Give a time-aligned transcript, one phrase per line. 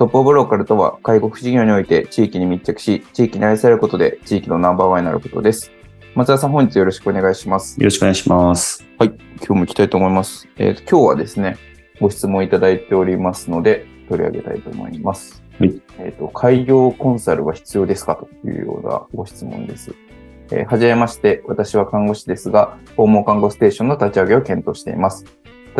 [0.00, 5.72] トップオブローカルとは介護事業において地域に密着し地域に愛されることで地域のナンバーワンになることです
[6.14, 7.78] 松田さん、本日よろしくお願いします。
[7.78, 8.82] よろしくお願いします。
[8.98, 10.48] はい、今日も行きたいと思います。
[10.56, 11.58] えーと今日はですね、
[12.00, 15.42] ご質問いただいておりますので、取り上げたいと思います。
[15.58, 18.16] はいえっ、と、開業コンサルは必要ですか？
[18.16, 19.94] というようなご質問です。
[20.50, 25.26] えーはじめまして、私は看護師ですが、訪問看護ステーションの立ち上げを検討しています。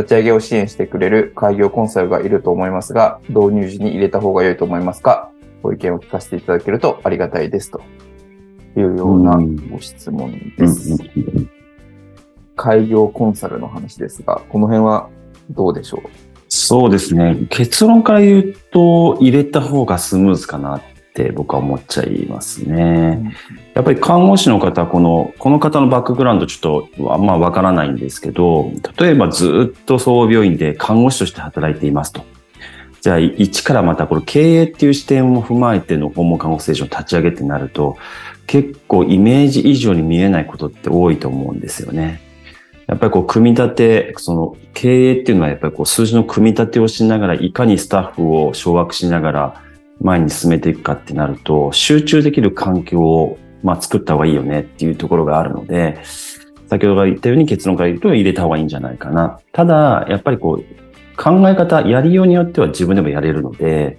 [0.00, 5.30] 立ち上げを支援してくれる開業コンサルがいると思いますが、導入時に入れた方が良いと思いますか？
[5.62, 7.82] ご意見を聞かせていただけるとありがたいですと
[8.76, 9.36] いうような
[9.70, 10.96] ご質問です。
[12.56, 15.08] 開業コンサルの話ですが、この辺は
[15.50, 16.08] どうでしょう？
[16.48, 17.46] そうですね。
[17.50, 20.82] 結論から言うと、入れた方がスムーズかなっ
[21.14, 23.34] て僕は思っちゃいますね。
[23.74, 32.22] やっぱり看護師の方、この、この方のバックグラウンドちょっとあんまわからないんですけど、例えばずっと総合病院で看護師として働いていますと。
[33.00, 37.96] じゃあ、一からまたこの経営っていう視点を踏まえての訪問看護ステーションを立ち上げってなると、
[38.46, 42.20] 結構イメージ以上に見えないことって多いと思うんですよね。
[42.86, 49.62] やっぱりこう、組み立て、その経営っていうのはやっぱりこう、数字の組み立てをしながら、いかにスタッフを掌握しながら
[50.00, 55.98] 前に進めていくかってなると、集中できる環境を、まあ、作った方がいいよねっていうところがあるので、
[56.68, 59.40] 先ほど言ったように結論から言うと入れた方がいいんじゃないかな。
[59.52, 63.98] ただ、やっぱりこう、考え方、やりようによっては自分でもやれるので、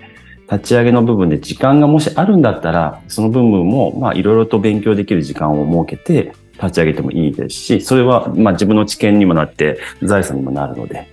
[0.51, 11.07] 立ち上げの部分で時間がもしあるんだったら、その部分も、まあ、いろいろと勉強できる時間を設けて、立ち上げてもいいですし、それは、まあ、自分の知見にもなって、財産にもなるので。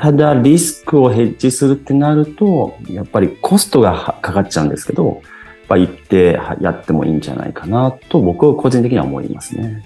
[0.00, 5.20] ただ、リスクをヘッジするってなると、やっぱりコストがはかかっちゃうんですけど、
[5.68, 9.84] まあ、行ってはやってもいいんじゃないかなと、僕は個人的には思いますね。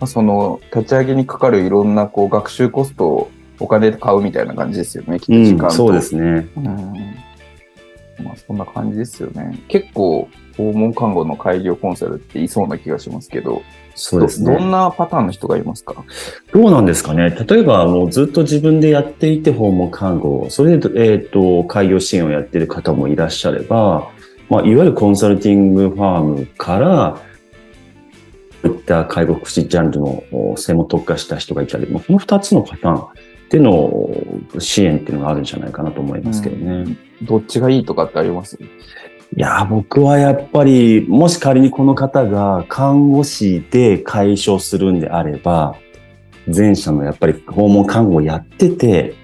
[0.00, 5.64] まあその立ち上げにかかるいろんなこう学習コストをお金で買うみたいな感じですよね、きっと時間と。
[5.66, 6.48] うん、そうですね。
[6.56, 6.94] うん
[8.22, 9.58] まあそんな感じですよね。
[9.68, 13.62] 結構訪問看護の開業コンサルっていそうな気がしますけど、
[13.94, 14.52] そうですね。
[14.52, 16.04] どどんなパターンの人がいますか？
[16.52, 17.30] どうなんですかね？
[17.30, 24.10] 例えば、もうずっと自分でやっていて訪問看護、それで、えっ、と、開業支援をやっている方もいらっしゃれば、
[24.48, 27.20] まあ、いわゆるコンサルティングファームから、
[28.62, 33.08] こういった介護福祉ジャンルのお専門特化した人がいたり、まあこの二つのパターン
[33.48, 34.10] での
[34.58, 36.96] 支援っていうのがあるんじゃないかなと思いますけどね。
[37.22, 38.58] どっちがいいとかってあります？
[39.36, 45.76] いや、僕はやっぱり、もし仮にこの方が看護師で解消するんであれば、
[46.52, 49.14] 前者のやっぱり訪問看護をやってて、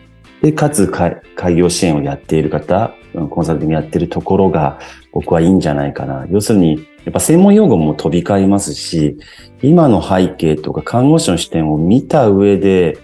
[0.42, 2.94] で、かつ開開業支援をやっている方、
[3.30, 4.78] コンサルティングやってるところが
[5.10, 6.26] 僕はいいんじゃないかな。
[6.30, 9.16] 要するに、やっぱ専門用語も飛び交いますし、
[9.62, 12.98] 今の背景とか看護師の視点を見た上で、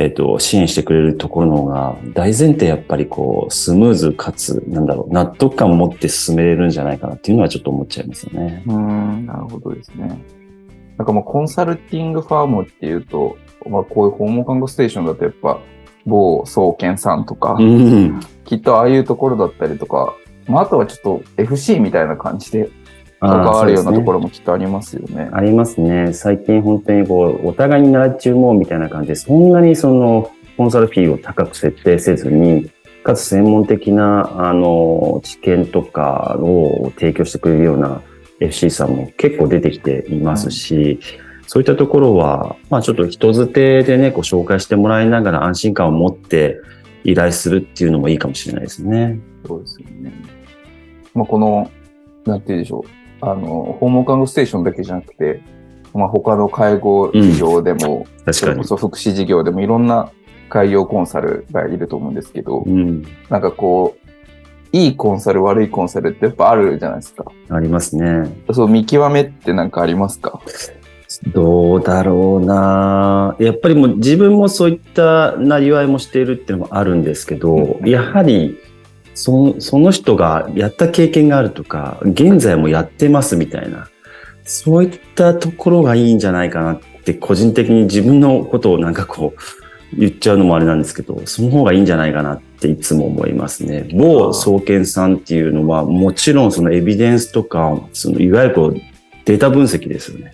[0.00, 8.62] えっ、と、支援してくれるところの方が、大前提やっぱりこう、スムーズかつ、なんだろう、納得感を持って進めれるんじゃないかなっていうのはちょっと思っちゃいますよね。
[8.68, 10.22] うーん、なるほどですね。
[10.98, 13.36] なんかもうコンサルティングファームっていうと、
[13.68, 15.60] まあこういう訪問看護ステーションだとやっぱ、
[16.06, 18.20] 某総研さんとか、うん。
[18.44, 20.14] きっとああいうところだったりとか、
[20.46, 22.70] まああとはちょっと FC みたいな感じで
[23.20, 25.28] 関わるようなところろもきっとありますよね。
[25.32, 26.12] ありますね。
[26.12, 32.70] 最近本当にこう、お互いに習っちゅうもんみたいな感じで、そんなにその、コンサルフィーを高く設定せずに、
[33.04, 38.02] かつ専門的な、あの、知見とかを提供してくれるような
[38.40, 41.00] FC さんも結構出てきていますし、
[41.46, 46.60] そういったところは、まあちょっと人づてでね、こう紹介してもらいながら安心感を持って
[47.04, 49.18] 依頼するっていうのもいいかもしれないですね。
[49.46, 50.12] そうですよね。
[51.14, 51.70] まあこの、
[52.26, 53.07] なんて言うでしょう。
[53.20, 55.40] あの、訪問看護ステーションだけじゃなくて、
[55.94, 58.64] まあ他の介護事業でも、確かにそれこ。
[58.64, 60.10] そ福祉事業でもいろんな
[60.48, 63.02] 開業コンサルがいると思うんですけど、うん。
[63.28, 64.08] なんかこう、
[64.70, 67.24] いいコンサル、悪いコンサルってやっぱあるじゃないですか。
[67.48, 68.30] ありますね。
[68.52, 70.40] そう、見極めってなんかありますか？
[71.32, 78.58] どうだろうなやっぱりもう自分もそういったなりわいもしているっていうのもあるんですけど、やはり
[79.18, 83.88] その人がやった経験があるとか、現在もやってますみたいな、
[84.44, 93.88] そういったところがいいんじゃないかなって個人的に自分のことをなんかこう言っちゃうのもあれなんですけど、その方がいいんじゃないかなっていつも思いますね。
[93.92, 98.74] 某総研さんっていうのはもちろんそのエビデンスとか、そのいわゆるこう
[99.24, 100.32] データ分析ですよね。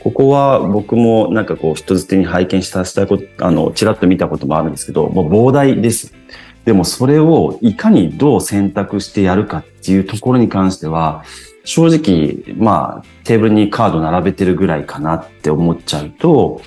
[0.00, 6.14] ここは僕もなんかこう人づてに拝見させたこと、あの、ちらっと見たこともあるんですけど、もう膨大です。
[6.64, 11.24] でもそれをいかにどう選択してやるかっていうところに関しては、
[11.64, 16.60] 正直、まあ、テーブルにカード並べてるぐらいかなって思っちゃうと、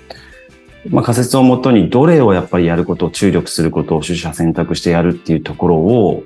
[0.89, 6.23] まあ仮説をもとにどれをやっぱりやることを注力することを取捨選択してやるっていうところを、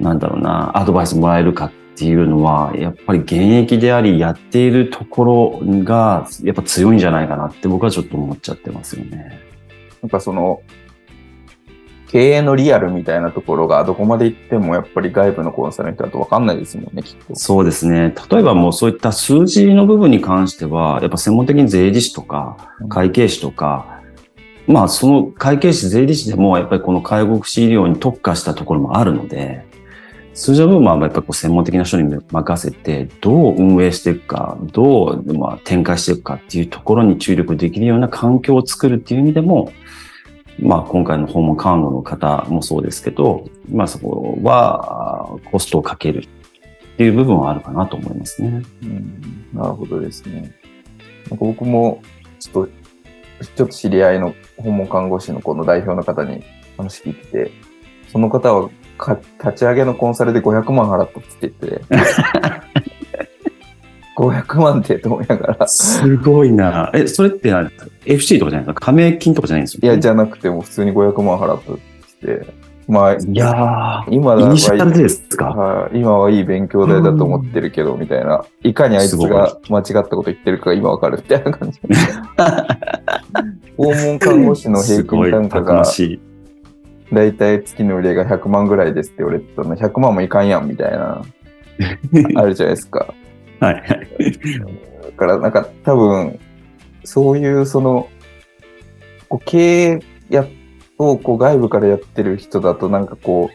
[0.00, 9.38] なんだろうな、アドバイスもらえるかっていうのは、やっぱり現役であり、やっているところが、やっぱ強いんじゃないかなって僕はちょっと思っちゃってますよね。
[10.02, 10.62] なんかその、
[12.14, 17.34] 経営のリアルみたいなところがどこまで行ってもやっぱり外部のコンサルの人だと分かんないですもんね、きっと。
[17.34, 18.14] そうですね。
[18.30, 24.00] 例えばもうそういった数字の部分に関しては、やっぱ専門的に税理士とか会計士とか、
[24.68, 29.66] うん、まあその会計士、税理士でもやっぱりこの介護福祉医療に特化したところもあるので、
[30.34, 39.72] 通常部分はやっぱり専門的な人に任せて、どう運営していくか、どうまあ展開していくかっていうところに注力できるような環境を作るっていう意味でも、
[40.58, 48.62] まあ今回の訪問看護の方もそうですけど、まあそこはコストをかけるっていう部分はあるかなと思いますね。
[48.82, 50.54] うん、なるほどですね。
[51.30, 52.02] なんか僕も
[52.38, 52.72] ちょっと、
[53.56, 56.44] ちょっと知り合いの訪問看護師のこの代表の方に
[56.76, 57.50] 話聞いてて、
[58.12, 61.84] その方はか立ち上げのコンサルで500万払ったって言ってて、
[64.16, 65.68] 500万ってと思いながら。
[65.68, 66.90] すごいな。
[66.94, 67.70] え、それって何
[68.06, 68.86] ?FC とかじゃないですか？
[68.86, 71.76] 加盟金とかじゃないんですよ、ね、いや、じゃなくても普通に500万払ったっ
[72.20, 72.64] て。
[72.86, 78.44] まあ、いや今だはですか、は今はいい勉強代だと思ってるけど、みたいな。
[78.62, 81.80] いかにあいつが間違ったこと言ってるかが今わかるみたいな感じ。
[83.76, 85.84] 訪問看護師の平均単価が、
[87.12, 91.22] だいたい月の売り上げが100万ぐらいですって言われてたの、100万もいかんやんみたいな、
[92.36, 93.14] あるじゃないですか。
[93.60, 93.93] はい。
[95.04, 96.38] だからなんか多分、
[97.04, 98.08] そういうその、
[99.28, 100.00] こう経営
[100.30, 100.46] や
[100.98, 103.50] をこう外部からやってる人だとなんかこ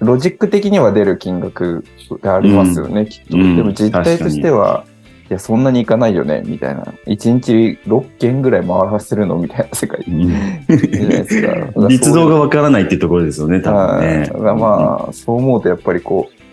[0.00, 1.84] う、ロジック的には出る金額
[2.20, 3.36] がありますよね、うん、きっと。
[3.36, 4.84] でも実態としては、
[5.28, 6.82] いや、そんなにいかないよね、みたいな。
[7.06, 11.80] 1日6件ぐらい回らせるのみたいな世界じゃないですか。
[12.28, 14.30] がわからないっていうところですよね、多分ね。
[14.34, 16.45] まあ、そう思うとやっぱりこう、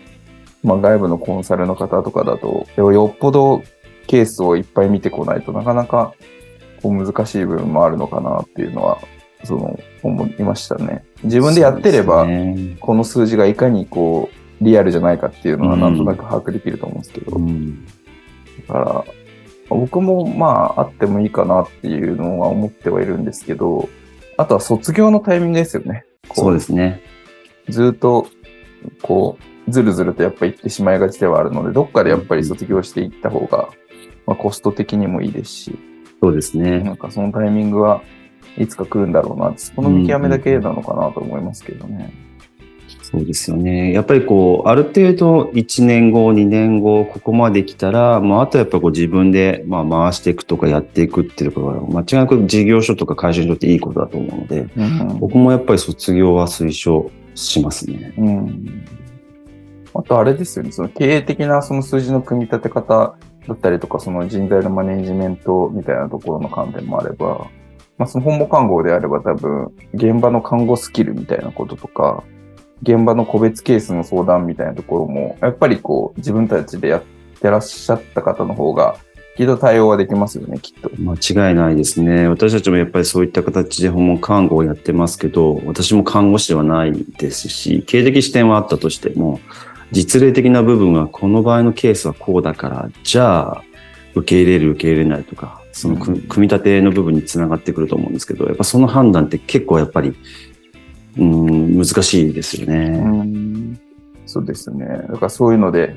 [0.64, 3.62] まあ外部のコンサルの方とかだと、よっぽど
[4.06, 6.14] ケースをいっぱい見てこないとなかなか
[6.82, 8.98] こう難しい部分もあるのかなっていうのは、
[9.44, 11.04] その、思いましたね。
[11.22, 14.30] 自分でやってれば、ね、この数字がいかにこ
[14.60, 17.86] う、リアルじゃないかっていうのはなんとなく把握できると思うんですけど、うん
[18.66, 19.04] だから、
[19.68, 23.88] 僕もまあ、あってもいいかなっていうのは思ってはいるんですけど、
[24.36, 26.04] あとは卒業のタイミングですよね。
[26.32, 27.02] そうですね。
[27.68, 28.26] ずっと、
[29.02, 33.68] こう、ずるずるとやっぱ行ってしまいがちではあるので、どっかでやっぱり卒業していった方が、
[34.26, 35.78] まあ、コスト的にもいいですし、
[36.22, 36.80] そうですね。
[36.80, 38.02] なんかそのタイミングは
[38.56, 42.12] いつか来るんだろうな、その見極めだけなのかなと思いますけどね。
[42.18, 42.34] うん
[43.14, 43.92] そうですよね。
[43.92, 58.14] やっぱりこう、ある程度1年後、2年後、ここまで来たら、まあ、あとやっぱこう自分でまあ回していくとかやっていくっていうところは、間違いなく事業所とか会社にとっていいことだと思うので、うん、僕もやっぱり卒業は推奨しますね。
[58.18, 58.84] うん。
[59.94, 67.46] あとあれですよね、その経営的なその数字の組み立て方だったりとか、その人材のマネジメントみたいなところの観点もあれば、
[67.96, 72.24] まあ、その本母看護であれば多分、現場の看護スキルみたいなこととか、
[72.82, 77.02] 現場の個別ケースの相談みたいなところも、やっぱりこう、自分たちでやっ
[77.40, 78.96] てらっしゃった方の方が、
[79.36, 80.90] きっと対応はできますよね、きっと。
[80.98, 82.28] 間違いないですね。
[82.28, 89.40] 私たちもやっぱりそういった形で訪問看護をやってますけど、私も看護師ではないですし、経営的視点はあったとしても、
[89.92, 93.62] 実例的な部分はこの場合のケースはこうだから、じゃあ、
[94.14, 100.14] 受け入れる、受け入れないとか、その組み立ての部分につながってくると思うんですけど、やっぱその判断って結構やっぱり
[101.18, 102.76] うん、難しいですよね。
[102.76, 103.80] うん、
[104.26, 104.86] そうですね。
[104.86, 105.94] だからそういうので、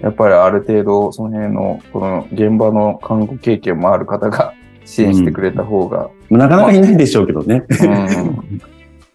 [0.00, 4.54] やっぱりある程度、その辺の、この現場の看護経験もある方が
[4.86, 6.10] 支援してくれた方が。
[6.30, 7.64] うん、なかなかいないでしょうけどね。
[7.68, 8.62] うん、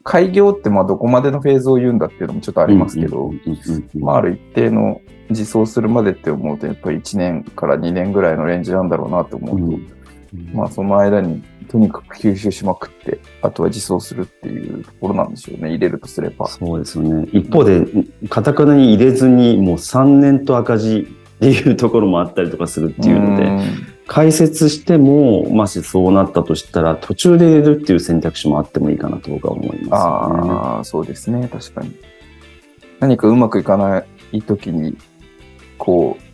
[0.06, 3.34] 開業ってまあどこまでのフェーズを言うんだっていうのもちょっとありますけど、
[3.96, 9.96] まあ、ある一定の自走するまでって思うと、やっぱり1年から2年ぐらいのレンジなんだろうなと思うと、うんうん
[10.54, 16.48] まあその間にとにかく吸収しまくって、あとは自走するっていうところなんでしょうね、入れるとすれば。
[16.48, 17.28] そうですよね。
[17.32, 17.86] 一方で、
[18.30, 21.04] かたくなに入れずに、もう3年と赤字っ
[21.40, 29.90] ていうところもあったりとかするっていうので、ん解説しても、もしそうなったとしたら、途中で入れるっていう選択肢もあってもいいかなと僕は思います、ね。
[29.92, 31.96] ああ、そうですね、確かに。
[33.00, 34.96] 何かうまくいかない時に、
[35.78, 36.25] こう、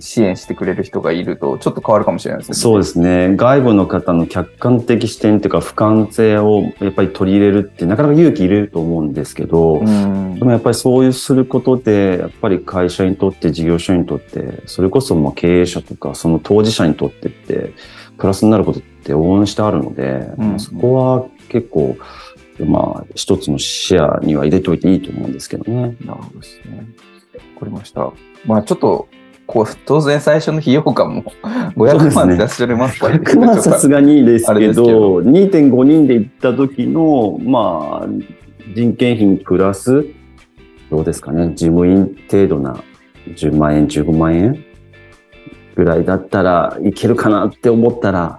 [0.00, 2.54] 支援してくれる人がいると、ちょっと変わるかもしれないですね。
[2.56, 3.36] そうですね。
[3.36, 17.74] 外部の方の客観的視点というか、俯瞰性をやっぱり取り入れるって、なかなか勇気いると思うんですけど、うんでもやっぱりそういうすることで、やっぱり会社にとって、事業所にとって、それこそもう経営者とか、その当事者にとってって、
[18.16, 21.96] プラスになることって応援してあるので、うんそこは結構、
[22.58, 25.96] まあ、一つの視野には入れておいていいと思うんですけどね。
[26.04, 26.86] なるほどですね。
[27.54, 28.12] わかりました。
[28.46, 29.08] まあちょっと、
[29.50, 31.24] こう、当然最初の費用感も
[31.76, 35.18] 500万出しれますから、100万はさすがにですけど、ですけど。
[35.20, 38.08] 2.5人で行った時の、まあ、
[38.74, 40.06] 人件費プラス、
[40.88, 42.82] どうですかね、事務員程度な
[43.26, 44.64] 10万円、15万円
[45.74, 48.38] ぐらいだったらいけるかなって思ったら、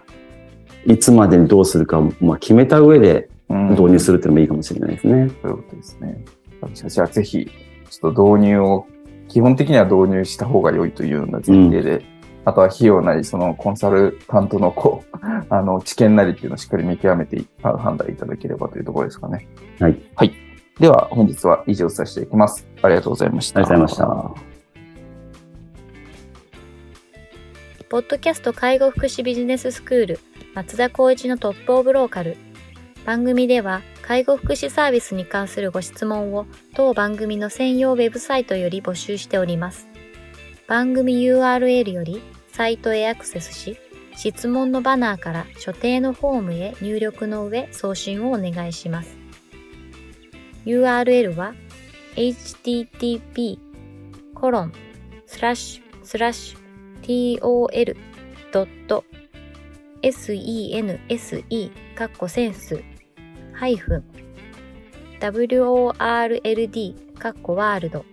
[0.85, 3.69] いつまでにどうするか、まあ、決めた上でうん。
[3.71, 5.29] 導入するっていうのもいいかもしれないですね。
[5.41, 6.23] そういうことですね。
[6.73, 7.49] じゃあぜひ、
[7.89, 8.87] ちょっと導入を、
[9.31, 12.03] 基本的には導入した方が良いというような前提で、
[12.43, 15.17] あとは費用なり、そのコンサルタントのこう、
[15.49, 19.47] あの、知見なりっていうのをしっかり見極めてあ判断いただければというところですかね。
[19.79, 19.97] はい。
[20.15, 20.33] はい。
[20.81, 22.67] では、本日は以上させていきます。
[22.81, 23.61] ありがとうございました。
[23.61, 24.51] ありがとうございました。
[27.87, 30.19] ポッドキャスト介護福祉ビジネススクール
[30.55, 32.37] 松田光一のトップオブローカル
[33.05, 39.87] 番組では介護福祉サービスに関するご質問を当番組の専用ウェブサイトより募集しております。
[40.67, 43.77] 番組 URL よりサイトへアクセスし
[44.15, 49.17] 質問のバナーから所定のフォームへ入力の上送信をお願いします。
[50.65, 51.55] URL は
[52.15, 53.57] http
[54.35, 54.73] コロン
[55.25, 57.39] スラッシュスラッシュ
[60.11, 62.83] tol.sense かっこセンス
[63.59, 64.03] world
[67.19, 68.05] かっこワールド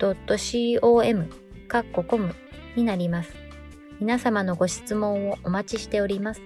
[0.00, 1.30] .com
[1.66, 2.34] かっこコム
[2.76, 3.32] になります。
[4.00, 6.42] 皆様のご質問をお待ちしております。